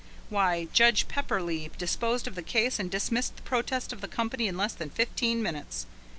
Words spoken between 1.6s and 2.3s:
disposed